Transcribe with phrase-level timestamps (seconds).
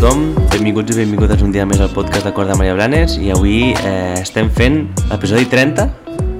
[0.00, 3.26] tothom, benvinguts i benvingudes un dia més al podcast de Cor de Maria Blanes i
[3.34, 4.78] avui eh, estem fent
[5.10, 5.84] l'episodi 30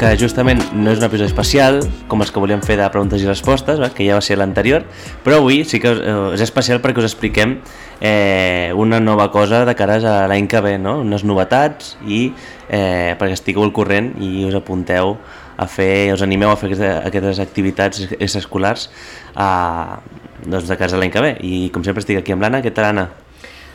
[0.00, 1.76] que justament no és un episodi especial
[2.08, 4.88] com els que volíem fer de preguntes i respostes eh, que ja va ser l'anterior
[5.26, 7.58] però avui sí que eh, és especial perquè us expliquem
[8.00, 11.02] eh, una nova cosa de cares a l'any que ve, no?
[11.04, 12.30] unes novetats i
[12.64, 15.18] eh, perquè estigueu al corrent i us apunteu
[15.60, 18.88] a fer, us animeu a fer aquestes, activitats extraescolars
[19.36, 19.98] a,
[20.46, 21.34] doncs, de casa l'any que ve.
[21.44, 22.64] I com sempre estic aquí amb l'Anna.
[22.64, 23.10] Què tal, Anna?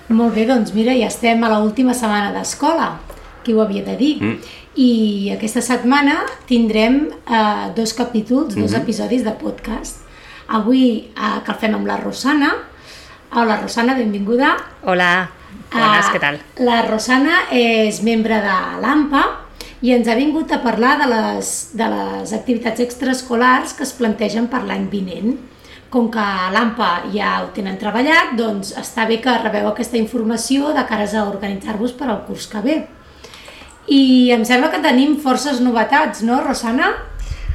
[0.08, 2.91] Molt bé, doncs mira, ja estem a l'última setmana d'escola,
[3.44, 4.14] qui ho havia de dir.
[4.22, 4.38] Mm.
[4.76, 4.90] I
[5.34, 6.20] aquesta setmana
[6.50, 8.81] tindrem eh, dos capítols, dos mm -hmm.
[8.81, 10.04] episodis de podcast.
[10.48, 12.54] Avui eh, que el fem amb la Rosana.
[13.31, 14.55] Hola, Rosana, benvinguda.
[14.84, 15.30] Hola,
[15.72, 16.40] bones, uh, què tal?
[16.58, 19.45] La Rosana és membre de l'AMPA,
[19.81, 24.47] i ens ha vingut a parlar de les, de les activitats extraescolars que es plantegen
[24.47, 25.36] per l'any vinent.
[25.94, 30.83] Com que l'AMPA ja ho tenen treballat, doncs està bé que rebeu aquesta informació de
[30.89, 32.78] cares a organitzar-vos per al que ve.
[33.88, 36.95] I em sembla que tenim forces novetats, no, Rosana?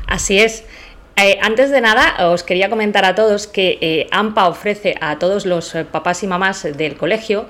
[0.06, 0.62] Así es.
[1.17, 5.45] Eh, antes de nada, os quería comentar a todos que eh, AMPA ofrece a todos
[5.45, 7.47] los eh, papás y mamás del colegio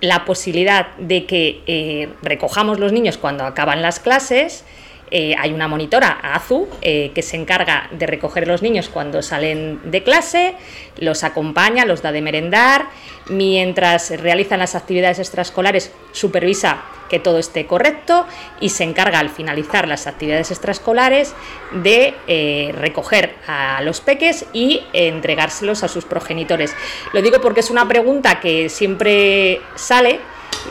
[0.00, 4.64] la posibilidad de que eh, recojamos los niños cuando acaban las clases.
[5.10, 9.80] Eh, hay una monitora, Azu, eh, que se encarga de recoger los niños cuando salen
[9.90, 10.54] de clase,
[10.98, 12.86] los acompaña, los da de merendar,
[13.28, 18.26] mientras realizan las actividades extraescolares, supervisa que todo esté correcto
[18.60, 21.34] y se encarga al finalizar las actividades extraescolares
[21.72, 26.74] de eh, recoger a los peques y entregárselos a sus progenitores.
[27.12, 30.20] Lo digo porque es una pregunta que siempre sale.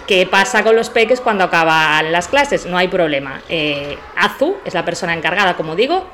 [0.05, 2.65] ¿Qué pasa con los peques cuando acaban las clases?
[2.65, 3.41] No hay problema.
[3.49, 6.05] Eh, Azu es la persona encargada, como digo,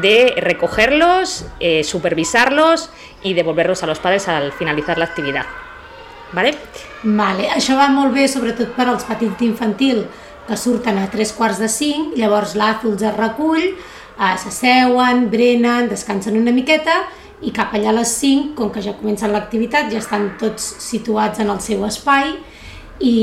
[0.00, 2.90] de recogerlos, eh, supervisarlos
[3.22, 5.46] y devolverlos a los padres al finalizar la actividad.
[6.32, 6.56] Vale?
[7.02, 7.48] Vale.
[7.54, 10.02] Això va molt bé, sobretot per als petits infantil,
[10.48, 16.36] que surten a tres quarts de cinc, llavors l'AFU els recull, eh, s'asseuen, brenen, descansen
[16.36, 17.04] una miqueta
[17.40, 21.38] i cap allà a les 5, com que ja comencen l'activitat, ja estan tots situats
[21.38, 22.34] en el seu espai
[23.00, 23.18] i,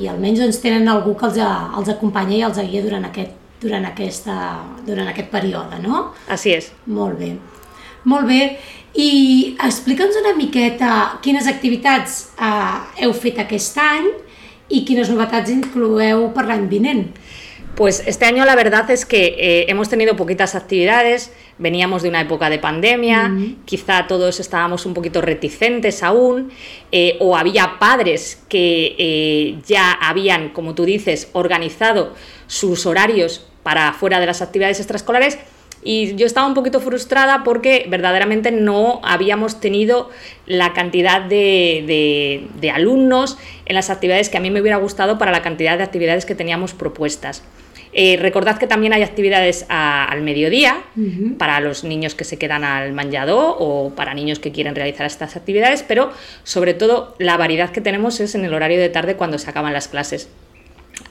[0.00, 3.84] i almenys doncs, tenen algú que els, els acompanya i els guia durant aquest, durant,
[3.88, 4.36] aquesta,
[4.86, 6.06] durant aquest període, no?
[6.28, 6.70] Así és.
[6.86, 7.34] Molt bé.
[8.08, 8.40] Molt bé.
[8.94, 9.10] I
[9.64, 14.10] explica'ns una miqueta quines activitats eh, heu fet aquest any
[14.72, 17.08] i quines novetats inclueu per l'any vinent.
[17.74, 22.20] Pues este año la verdad es que eh, hemos tenido poquitas actividades, veníamos de una
[22.20, 23.32] época de pandemia,
[23.64, 26.52] quizá todos estábamos un poquito reticentes aún,
[26.92, 32.14] eh, o había padres que eh, ya habían, como tú dices, organizado
[32.46, 35.38] sus horarios para fuera de las actividades extraescolares
[35.84, 40.10] y yo estaba un poquito frustrada porque verdaderamente no habíamos tenido
[40.46, 43.36] la cantidad de, de, alumnos
[43.66, 46.34] en las actividades que a mí me hubiera gustado para la cantidad de actividades que
[46.34, 47.42] teníamos propuestas.
[47.96, 50.82] Eh, recordad que también hay actividades al mediodía
[51.38, 55.36] para los niños que se quedan al manjado o para niños que quieren realizar estas
[55.36, 56.10] actividades, pero
[56.42, 59.72] sobre todo la variedad que tenemos es en el horario de tarde cuando se acaban
[59.72, 60.28] las clases.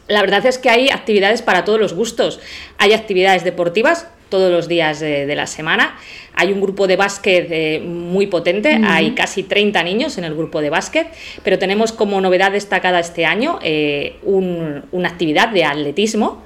[0.09, 2.41] La verdad es que hay actividades para todos los gustos.
[2.77, 5.95] Hay actividades deportivas todos los días de, la semana.
[6.33, 10.59] Hay un grupo de básquet eh, muy potente, hay casi 30 niños en el grupo
[10.59, 11.05] de básquet,
[11.43, 16.41] pero tenemos como novedad destacada este año eh, una actividad de atletismo,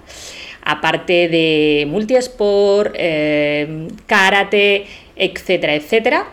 [0.64, 6.28] aparte de multiesport, eh, karate, etcétera, etcétera.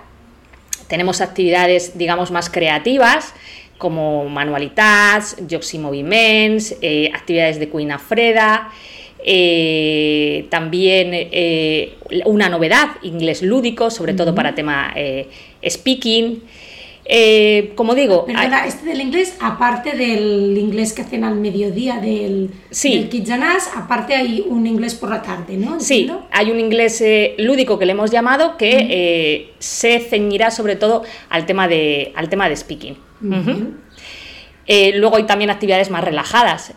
[0.89, 3.33] Tenemos actividades, digamos, más creativas,
[3.79, 6.75] como manualitats, jocs i moviments,
[7.13, 8.73] actividades de cuina freda,
[9.27, 11.95] eh, también eh,
[12.27, 15.29] una novedad, inglés lúdico, sobre todo para tema eh,
[15.67, 16.43] speaking.
[17.75, 18.27] como digo...
[18.27, 23.09] Perdona, este del inglés, aparte del inglés que hacen al mediodía del, sí.
[23.09, 23.25] del
[23.75, 25.81] aparte hay un inglés por la tarde, ¿no?
[25.81, 27.03] Sí, hay un inglés
[27.39, 32.49] lúdico que le hemos llamado que se ceñirá sobre todo al tema de, al tema
[32.51, 32.97] de speaking.
[34.67, 36.75] Luego hay también actividades más relajadas,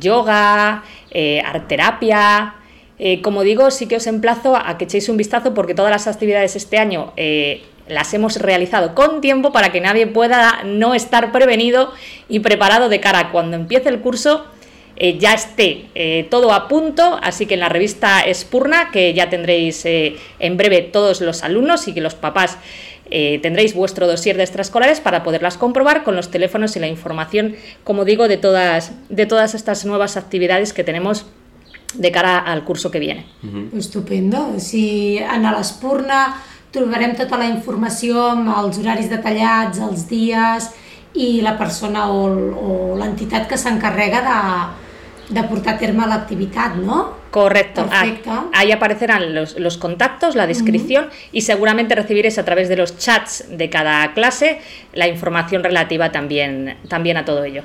[0.00, 0.82] yoga,
[1.14, 2.56] eh, arterapia.
[2.98, 6.08] Eh, como digo, sí que os emplazo a que echéis un vistazo porque todas las
[6.08, 11.30] actividades este año eh, las hemos realizado con tiempo para que nadie pueda no estar
[11.30, 11.92] prevenido
[12.28, 14.46] y preparado de cara a cuando empiece el curso
[15.18, 20.56] ya esté todo a punto, así que en la revista Espurna, que ya tendréis en
[20.56, 22.58] breve todos los alumnos y que los papás
[23.10, 27.54] tendréis vuestro dossier de extraescolares para poderlas comprobar con los teléfonos y la información,
[27.84, 31.26] como digo, de todas, de todas estas nuevas actividades que tenemos
[31.94, 33.26] de cara al curso que viene.
[33.42, 33.78] Uh -huh.
[33.78, 34.58] Estupendo.
[34.58, 36.36] Si en l'Espurna
[36.70, 40.70] trobarem tota la informació amb els horaris detallats, els dies
[41.14, 47.23] i la persona o, o l'entitat que s'encarrega de, de portar a terme l'activitat, ¿no?
[47.34, 47.84] Correcto.
[47.90, 48.50] Ah, Perfecto.
[48.52, 53.46] Ahí aparecerán los, los contactos, la descripción y seguramente recibiréis a través de los chats
[53.50, 54.60] de cada clase
[54.92, 57.62] la información relativa también, también a todo ello.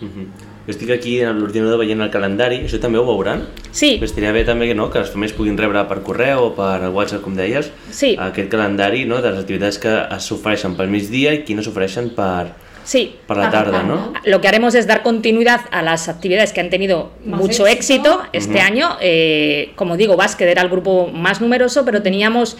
[0.00, 0.28] Mhm.
[0.64, 3.44] Jo estic aquí a l'ordinador veient el calendari, això també ho veuran?
[3.70, 6.88] Sí, Però estaria bé també no, que les famílies puguin rebre per correu o per
[6.88, 8.14] WhatsApp, com deies, Sí.
[8.18, 12.52] aquest calendari no, de les activitats que s'ofereixen pel migdia i quines s'ofereixen per,
[12.90, 13.16] sí.
[13.26, 13.84] per la tarda.
[13.84, 14.12] no?
[14.24, 18.10] Lo que haremos es dar continuidad a las actividades que han tenido Más mucho éxito.
[18.10, 18.96] éxito, este año.
[19.00, 22.56] Eh, como digo, Basket era el grupo más numeroso, pero teníamos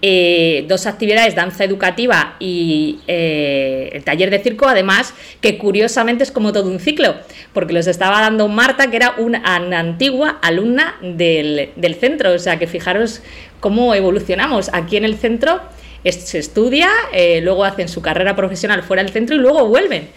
[0.00, 6.30] eh, dos actividades, danza educativa y eh, el taller de circo, además, que curiosamente es
[6.30, 7.16] como todo un ciclo,
[7.52, 12.32] porque los estaba dando Marta, que era una, una antigua alumna del, del centro.
[12.32, 13.20] O sea, que fijaros
[13.58, 15.60] cómo evolucionamos aquí en el centro.
[16.04, 20.08] Se estudia, eh, luego hacen su carrera profesional fuera del centro y luego vuelven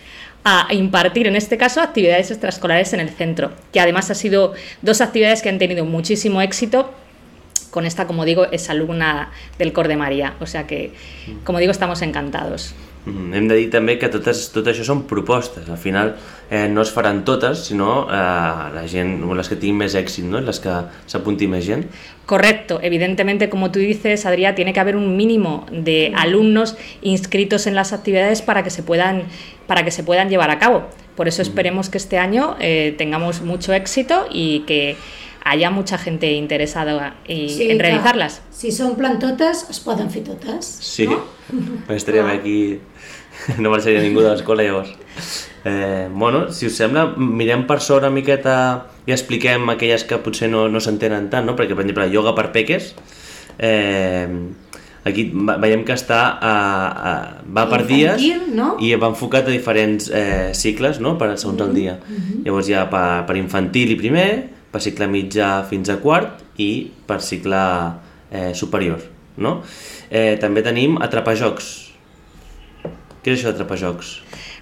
[0.44, 5.02] a impartir, en este caso, actividades extraescolares en el centro, que además ha sido dos
[5.02, 6.92] actividades que han tenido muchísimo éxito.
[7.72, 10.94] Con esta, como digo, es alumna del Cor de María, o sea que,
[11.44, 12.74] como digo, estamos encantados.
[13.06, 15.68] Hem de dir també que totes, tot això són propostes.
[15.70, 16.16] Al final
[16.50, 18.16] eh, no es faran totes, sinó eh,
[18.74, 20.42] la gent, les que tinguin més èxit, no?
[20.42, 20.74] les que
[21.12, 21.86] s'apunti més gent.
[22.26, 27.76] Correcto, evidentemente, como tú dices, Adrià, tiene que haber un mínimo de alumnos inscritos en
[27.76, 29.24] las actividades para que se puedan,
[29.68, 30.90] para que se puedan llevar a cabo.
[31.16, 34.96] Por eso esperemos que este año eh, tengamos mucho éxito y que
[35.44, 38.42] haya mucha gente interesada y- Sí, en realizarlas.
[38.52, 40.66] Si s'omplen totes, es poden fer totes.
[40.66, 41.24] Sí, No?
[41.96, 42.80] estaríem aquí...
[43.60, 44.94] No marxaria ningú de l'escola llavors.
[45.66, 50.48] Eh, bueno, si us sembla, mirem per sobre una miqueta i expliquem aquelles que potser
[50.50, 51.54] no, no s'entenen tant, no?
[51.58, 52.94] Perquè, per exemple, ioga per peques,
[53.60, 54.26] eh,
[55.06, 56.54] aquí veiem que està a,
[57.10, 57.14] a,
[57.46, 58.70] va per dies Infantil, no?
[58.82, 61.16] i va enfocat a diferents eh, cicles, no?
[61.22, 61.96] Per, segons el dia.
[62.46, 64.30] Llavors hi ha per, per infantil i primer,
[64.74, 67.62] per cicle mitjà fins a quart i per cicle
[68.32, 69.06] eh, superior,
[69.38, 69.60] no?
[70.10, 71.72] Eh, també tenim atrapajocs.
[73.22, 74.20] Què és això d'atrapajocs?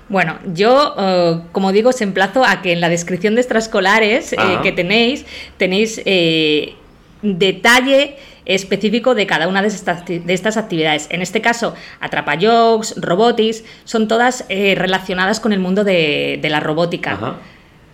[0.10, 4.38] Bueno, yo, eh, como digo, os emplazo a que en la descripción de extraescolares eh,
[4.38, 4.62] Ajá.
[4.62, 5.25] que tenéis,
[5.57, 6.75] tenéis eh,
[7.22, 11.07] detalle específico de cada una de estas, acti- de estas actividades.
[11.10, 16.60] En este caso, Atrapayogs, Robotics, son todas eh, relacionadas con el mundo de, de la
[16.60, 17.13] robótica.
[17.13, 17.36] Ajá.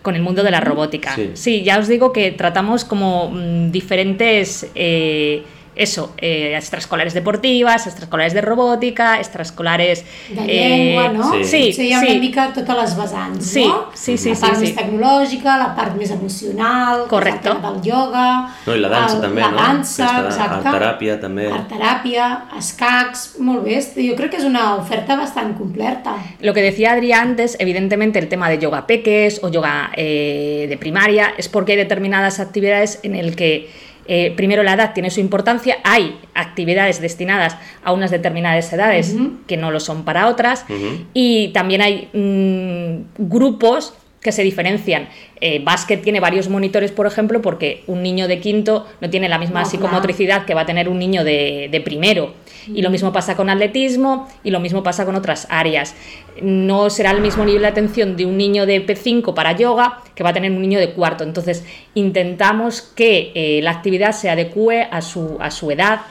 [0.01, 1.15] Con el mundo de la robótica.
[1.33, 1.61] Sí.
[1.63, 4.67] ya os digo que tratamos como mm, diferentes.
[4.75, 5.43] eh,
[5.79, 10.03] eso, eh, extraescolares deportivas, extraescolares de robótica, extraescolares...
[10.29, 11.31] De eh, llengua, no?
[11.43, 11.43] sí.
[11.45, 12.19] Sí, O sigui, hi ha una sí.
[12.19, 13.85] mica totes les vessants, Sí, no?
[13.93, 14.61] sí, sí, La sí, part sí.
[14.65, 17.53] més tecnològica, la part més emocional, Correcto.
[17.55, 18.25] el del ioga...
[18.67, 19.57] No, i la dansa el- també, la no?
[19.57, 20.67] dansa, Aquesta exacte.
[20.69, 21.47] artteràpia també.
[21.51, 22.27] Artteràpia,
[22.59, 23.79] escacs, molt bé.
[23.79, 26.17] Jo crec que és una oferta bastant completa.
[26.41, 30.77] Lo que decía Adrián antes, evidentemente el tema de yoga peques o yoga eh, de
[30.77, 33.69] primaria es porque hay determinadas actividades en el que
[34.11, 39.15] eh, primero la edad tiene su importancia, hay actividades destinadas a unas determinadas edades
[39.45, 40.65] que no lo son para otras.
[41.13, 45.07] Y también hay mm, grupos que se diferencian.
[45.41, 49.37] Eh, básquet tiene varios monitores, por ejemplo, porque un niño de quinto no tiene la
[49.37, 49.69] misma No, claro.
[49.69, 52.33] psicomotricidad que va a tener un niño de, de primero.
[52.67, 55.95] Y lo mismo pasa con atletismo y lo mismo pasa con otras áreas.
[56.41, 60.23] No será el mismo nivel de atención de un niño de P5 para yoga que
[60.23, 61.23] va a tener un niño de cuarto.
[61.23, 66.01] Entonces, intentamos que eh, la actividad se adecue a su, a su edad,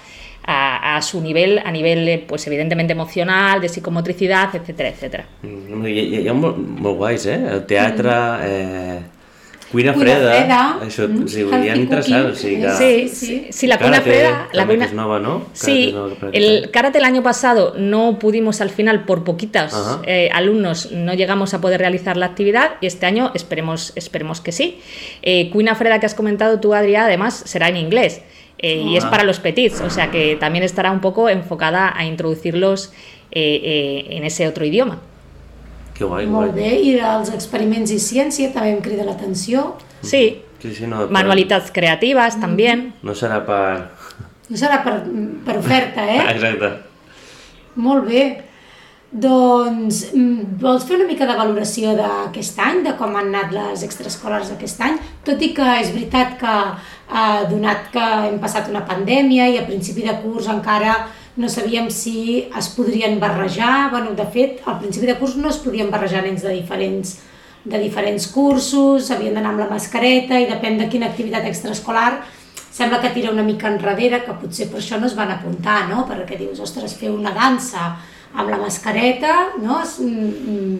[0.50, 5.26] a, a su nivel, a nivel, eh, pues evidentemente emocional, de psicomotricidad, etcétera, etcétera.
[5.42, 7.36] Mm, Hi, hi, ha molt, molt guais, eh?
[7.52, 8.14] El teatre,
[8.46, 8.98] eh,
[9.70, 12.70] cuina Cuina freda, freda, això, mm, o sigui, hi ha healthy interessant, o sigui que...
[12.78, 13.26] Sí, sí.
[13.26, 15.34] sí, sí, la cuina Karate, freda, la cuina- que és nova, no?
[15.52, 19.74] Sí, Karate és nova el karate el año pasado no pudimos al final, por poquitas
[19.74, 20.00] Ajá.
[20.06, 24.52] eh, alumnos, no llegamos a poder realizar la actividad y este año esperemos, esperemos que
[24.52, 24.80] sí.
[25.20, 28.22] Eh, Cuina Freda que has comentado tú, Adrià, además será en inglés
[28.58, 29.10] eh, y es Ah.
[29.10, 32.92] para los petits, o sea que también estará un poco enfocada a introducirlos
[33.30, 34.98] eh, eh, en ese otro idioma.
[35.94, 36.62] Que guai, Molt guai.
[36.70, 39.76] bé, i els experiments i ciència també em crida l'atenció.
[40.02, 42.94] Sí, Sí, sí, no, però manualidades creativas también.
[43.02, 43.90] No serà per...
[44.48, 45.04] No serà per,
[45.46, 46.22] per oferta, eh?
[46.34, 46.70] Exacte.
[47.76, 48.22] Molt bé.
[49.08, 53.82] Doncs, mm, vols fer una mica de valoració d'aquest any, de com han anat les
[53.86, 54.98] extraescolars d'aquest any?
[55.24, 56.56] Tot i que és veritat que,
[57.08, 61.06] eh, donat que hem passat una pandèmia i a principi de curs encara
[61.38, 65.56] no sabíem si es podrien barrejar, bueno, de fet, al principi de curs no es
[65.56, 67.20] podien barrejar nens de diferents,
[67.64, 72.24] de diferents cursos, havien d'anar amb la mascareta i depèn de quina activitat extraescolar
[72.70, 76.06] sembla que tira una mica enrere, que potser per això no es van apuntar, no?
[76.06, 77.96] Perquè dius, ostres, fer una dansa
[78.34, 79.80] amb la mascareta, no?
[80.00, 80.78] Mm, mm,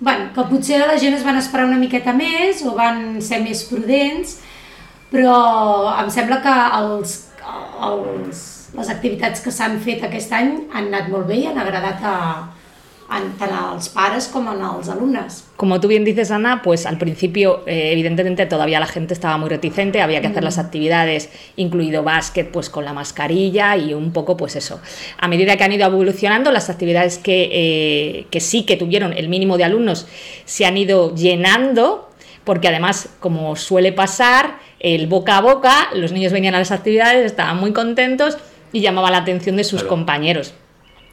[0.00, 3.64] bueno, que potser la gent es van esperar una miqueta més o van ser més
[3.68, 4.38] prudents,
[5.12, 5.38] però
[5.96, 7.16] em sembla que els,
[7.88, 8.42] els,
[8.76, 12.16] les activitats que s'han fet aquest any han anat molt bé i han agradat a,
[13.08, 15.44] tant a los pares como a los alumnos.
[15.56, 19.48] Como tú bien dices, Ana, pues al principio, eh, evidentemente, todavía la gente estaba muy
[19.48, 20.60] reticente, había que hacer las mm.
[20.60, 24.80] actividades, incluido básquet, pues con la mascarilla y un poco, pues eso.
[25.18, 29.28] A medida que han ido evolucionando, las actividades que, eh, que sí que tuvieron el
[29.28, 30.06] mínimo de alumnos
[30.44, 32.10] se han ido llenando,
[32.44, 37.24] porque además, como suele pasar, el boca a boca, los niños venían a las actividades,
[37.24, 38.36] estaban muy contentos
[38.72, 40.54] y llamaba la atención de sus compañeros.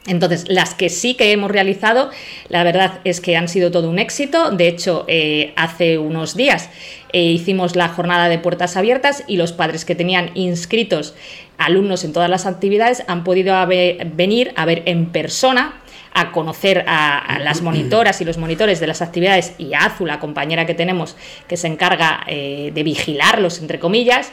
[0.06, 2.10] Entonces, las que sí que hemos realizado,
[2.48, 4.50] la verdad es que han sido todo un éxito.
[4.50, 6.68] De hecho, eh, hace unos días
[7.12, 11.14] eh, hicimos la jornada de puertas abiertas y los padres que tenían inscritos
[11.56, 15.80] alumnos en todas las actividades han podido venir a ver en persona
[16.14, 20.20] a conocer a, las monitoras y los monitores de las actividades y a Azu, la
[20.20, 21.16] compañera que tenemos
[21.46, 24.32] que se encarga eh, de vigilarlos, entre comillas,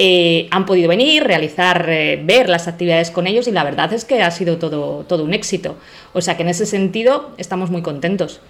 [0.00, 4.04] eh, han podido venir, realizar, eh, ver las actividades con ellos y la verdad es
[4.04, 5.76] que ha sido todo, todo un éxito.
[6.12, 8.40] O sea que en ese sentido estamos muy contentos.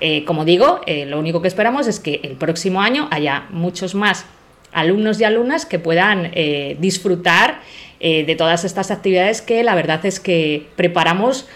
[0.00, 4.26] Eh, como digo, lo único que esperamos es que el próximo año haya muchos más
[4.70, 6.30] alumnos y alumnas que puedan
[6.78, 7.62] disfrutar
[7.98, 11.48] de todas estas actividades que la verdad es que preparamos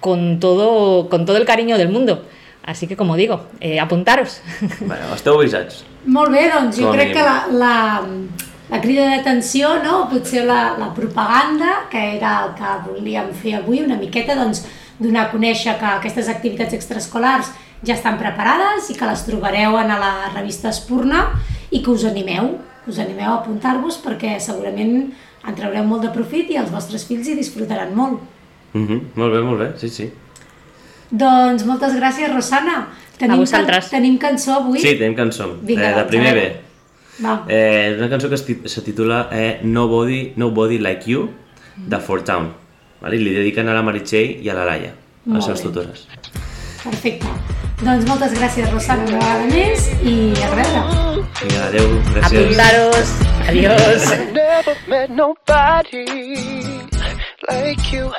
[0.00, 2.24] con todo, con todo el cariño del mundo.
[2.64, 3.46] Así que, como digo,
[3.80, 4.40] apuntaros.
[4.80, 5.84] Bueno, esteu avisats.
[6.06, 8.04] Molt bé, doncs jo crec que la, la,
[8.70, 10.06] la crida d'atenció, no?
[10.10, 14.64] potser la, la propaganda, que era el que volíem fer avui, una miqueta doncs,
[15.00, 17.50] donar a conèixer que aquestes activitats extraescolars
[17.84, 21.24] ja estan preparades i que les trobareu en la revista Espurna
[21.70, 26.52] i que us animeu, us animeu a apuntar-vos perquè segurament en traureu molt de profit
[26.52, 28.20] i els vostres fills hi disfrutaran molt.
[28.72, 29.00] Mm -hmm.
[29.14, 30.10] Molt bé, molt bé, sí, sí.
[31.10, 32.88] Doncs moltes gràcies, Rosana.
[33.18, 33.90] Tenim, a vosaltres.
[33.90, 34.78] Tenim cançó avui?
[34.78, 35.56] Sí, tenim cançó.
[35.62, 36.60] Vinga, eh, de doncs, primer bé.
[37.20, 37.44] Va.
[37.48, 41.28] Eh, és una cançó que se titula eh, Nobody, Nobody Like You,
[41.76, 42.52] de Fort Town.
[43.00, 43.16] Vale?
[43.16, 44.94] I li dediquen a la Meritxell i a la Laia,
[45.26, 46.06] a les seves tutores.
[46.84, 47.28] Perfecte.
[47.80, 51.26] Doncs moltes gràcies, Rosana, una vegada més i a reveure.
[51.42, 52.42] Vinga, adeu, gràcies.
[52.44, 53.14] Apuntaros.
[53.48, 54.10] Adiós.
[54.32, 56.04] never met nobody
[57.48, 58.12] like you.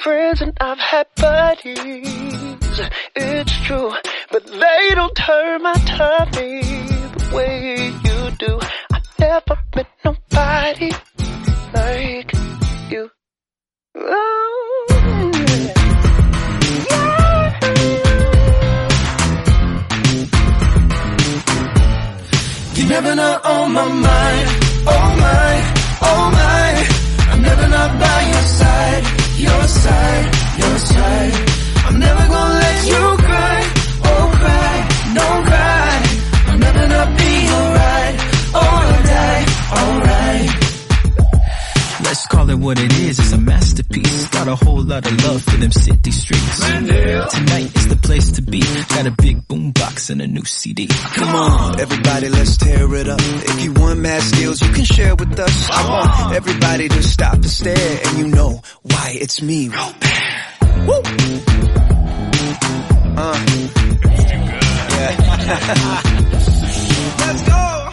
[0.00, 2.80] Friends and I've had buddies.
[3.14, 3.92] It's true,
[4.30, 8.58] but they don't turn my tummy the way you do.
[8.92, 10.90] I never met nobody
[11.74, 12.32] like
[12.90, 13.10] you.
[13.94, 15.32] Oh.
[22.74, 24.71] You're never not on my mind.
[30.78, 31.32] Side.
[31.86, 33.60] I'm never gonna let you cry,
[34.04, 34.74] oh cry,
[35.14, 36.02] no cry.
[36.48, 38.16] I'm never not be alright,
[38.54, 39.48] alright,
[39.78, 40.50] alright.
[42.04, 44.28] Let's call it what it is, it's a masterpiece.
[44.28, 46.58] Got a whole lot of love for them city streets.
[46.60, 48.60] Tonight is the place to be.
[48.88, 50.86] Got a big boom box and a new CD.
[50.88, 53.20] Come on, everybody, let's tear it up.
[53.20, 55.70] If you want mad skills, you can share with us.
[55.70, 60.51] I want everybody to stop and stare, and you know why it's me, Robert.
[60.86, 61.02] Woo!
[63.16, 63.38] Uh.
[64.92, 65.16] Yeah.
[67.18, 67.88] let's go.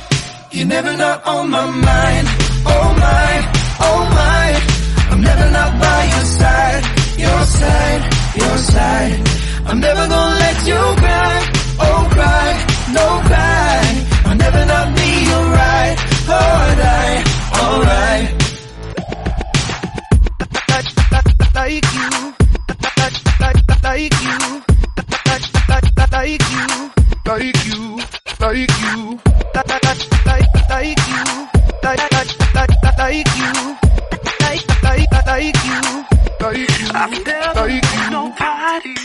[0.52, 2.28] You're never not on my mind,
[2.66, 3.32] oh my,
[3.80, 4.29] oh my.
[36.52, 37.82] I've never you.
[38.10, 38.96] nobody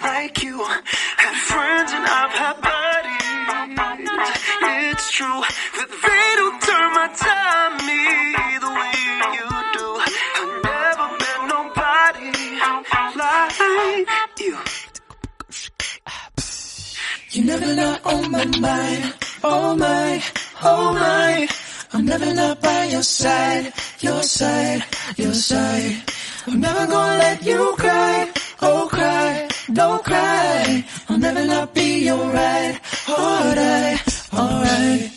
[0.00, 0.64] like you.
[0.64, 3.76] Had friends and I've had buddies.
[4.92, 5.42] It's true
[5.76, 8.04] that they don't turn my tummy
[8.64, 8.96] the way
[9.36, 9.46] you
[9.76, 9.86] do.
[10.40, 12.32] I've never met nobody
[13.20, 14.56] like you.
[17.32, 19.14] You're never not on my mind.
[19.44, 20.22] Oh my,
[20.62, 21.48] oh my.
[21.48, 21.65] Oh
[21.96, 24.84] I'm never not by your side, your side,
[25.16, 26.02] your side.
[26.46, 30.84] I'm never gonna let you cry, oh cry, don't cry.
[31.08, 35.15] I'll never not be your ride, alright, alright.